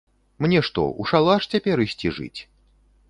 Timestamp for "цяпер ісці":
1.57-2.15